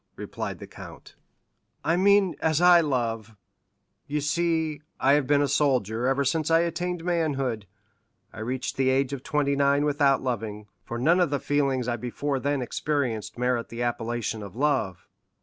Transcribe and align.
replied 0.15 0.57
the 0.57 0.65
count. 0.65 1.13
"I 1.85 1.95
mean, 1.95 2.35
as 2.41 2.59
I 2.59 2.81
love. 2.81 3.35
You 4.07 4.19
see, 4.19 4.81
I 4.99 5.13
have 5.13 5.27
been 5.27 5.43
a 5.43 5.47
soldier 5.47 6.07
ever 6.07 6.25
since 6.25 6.49
I 6.49 6.61
attained 6.61 7.03
manhood. 7.05 7.67
I 8.33 8.39
reached 8.39 8.77
the 8.77 8.89
age 8.89 9.13
of 9.13 9.21
twenty 9.21 9.55
nine 9.55 9.85
without 9.85 10.23
loving, 10.23 10.65
for 10.83 10.97
none 10.97 11.19
of 11.19 11.29
the 11.29 11.39
feelings 11.39 11.87
I 11.87 11.97
before 11.97 12.39
then 12.39 12.63
experienced 12.63 13.37
merit 13.37 13.69
the 13.69 13.83
appellation 13.83 14.41
of 14.41 14.55
love. 14.55 15.07